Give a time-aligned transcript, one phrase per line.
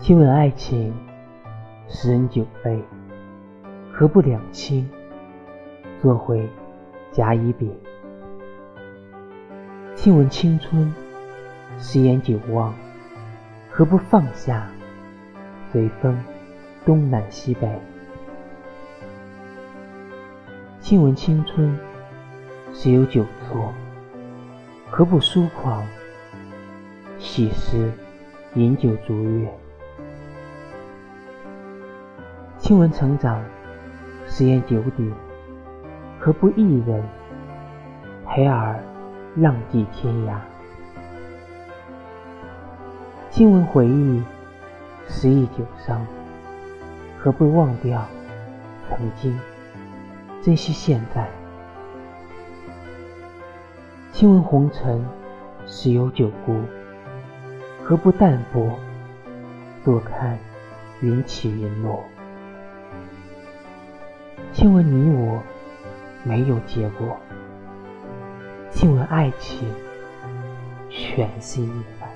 [0.00, 0.94] 亲吻爱情，
[1.86, 2.82] 十人九杯，
[3.92, 4.88] 何不两清？
[6.00, 6.48] 做回
[7.12, 7.70] 甲乙丙。
[9.94, 10.90] 亲吻青春，
[11.78, 12.74] 十言九忘，
[13.68, 14.66] 何不放下？
[15.70, 16.18] 随风
[16.86, 17.68] 东南西北。
[20.80, 21.78] 亲吻青春，
[22.72, 23.74] 十有九错，
[24.88, 25.86] 何不疏狂？
[27.18, 27.92] 喜时
[28.54, 29.46] 饮酒逐月。
[32.70, 33.42] 听闻成长，
[34.28, 35.12] 十言九鼎，
[36.20, 37.02] 何不一人
[38.24, 38.78] 陪尔
[39.34, 40.36] 浪迹天涯？
[43.28, 44.22] 听闻回忆，
[45.08, 46.06] 十忆九伤，
[47.18, 48.06] 何不忘掉
[48.88, 49.36] 曾经，
[50.40, 51.28] 珍惜现在？
[54.12, 55.04] 听闻红尘，
[55.66, 56.62] 十有九孤，
[57.82, 58.78] 何不淡泊，
[59.82, 60.38] 坐看
[61.00, 62.04] 云起云落？
[64.60, 65.42] 亲吻你，我
[66.22, 67.18] 没有结果。
[68.70, 69.66] 亲吻爱情，
[70.90, 72.06] 全是意外。